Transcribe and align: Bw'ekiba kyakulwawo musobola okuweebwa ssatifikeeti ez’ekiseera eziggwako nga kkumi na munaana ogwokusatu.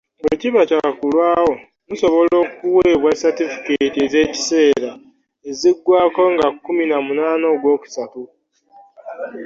Bw'ekiba 0.21 0.61
kyakulwawo 0.69 1.51
musobola 1.89 2.35
okuweebwa 2.43 3.11
ssatifikeeti 3.13 3.99
ez’ekiseera 4.05 4.91
eziggwako 5.49 6.21
nga 6.33 6.47
kkumi 6.53 6.83
na 6.87 6.97
munaana 7.05 7.45
ogwokusatu. 7.53 8.21